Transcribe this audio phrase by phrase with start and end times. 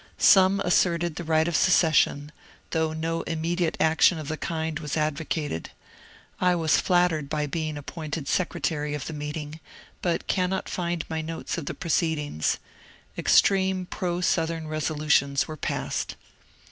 [0.17, 2.31] Some asserted the right of secession,
[2.71, 5.69] though no immediate action of the kind was advocated.
[6.39, 9.59] I was flattered by being appointed secretary of the meeting,
[10.01, 12.57] but cannot find my notes of the proceedings.
[13.15, 16.15] Extreme pro southern resolutions were passed.